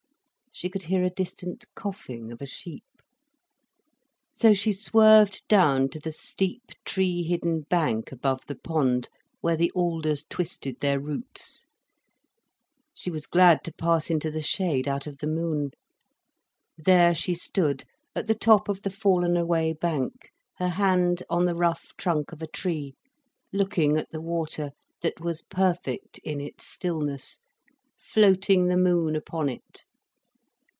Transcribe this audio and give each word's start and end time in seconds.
She 0.53 0.67
could 0.69 0.83
hear 0.83 1.01
a 1.05 1.09
distant 1.09 1.63
coughing 1.75 2.29
of 2.29 2.41
a 2.41 2.45
sheep. 2.45 2.83
So 4.29 4.53
she 4.53 4.73
swerved 4.73 5.43
down 5.47 5.87
to 5.91 5.99
the 5.99 6.11
steep, 6.11 6.73
tree 6.83 7.23
hidden 7.23 7.61
bank 7.61 8.11
above 8.11 8.45
the 8.47 8.55
pond, 8.57 9.07
where 9.39 9.55
the 9.55 9.71
alders 9.71 10.25
twisted 10.29 10.81
their 10.81 10.99
roots. 10.99 11.63
She 12.93 13.09
was 13.09 13.27
glad 13.27 13.63
to 13.63 13.73
pass 13.73 14.09
into 14.11 14.29
the 14.29 14.41
shade 14.41 14.89
out 14.89 15.07
of 15.07 15.19
the 15.19 15.25
moon. 15.25 15.71
There 16.77 17.15
she 17.15 17.33
stood, 17.33 17.85
at 18.13 18.27
the 18.27 18.35
top 18.35 18.67
of 18.67 18.81
the 18.81 18.91
fallen 18.91 19.37
away 19.37 19.71
bank, 19.71 20.31
her 20.57 20.67
hand 20.69 21.23
on 21.29 21.45
the 21.45 21.55
rough 21.55 21.95
trunk 21.95 22.33
of 22.33 22.41
a 22.41 22.47
tree, 22.47 22.93
looking 23.53 23.95
at 23.95 24.11
the 24.11 24.21
water, 24.21 24.71
that 25.01 25.21
was 25.21 25.43
perfect 25.43 26.17
in 26.25 26.41
its 26.41 26.67
stillness, 26.67 27.39
floating 27.97 28.65
the 28.65 28.75
moon 28.77 29.15
upon 29.15 29.47
it. 29.47 29.85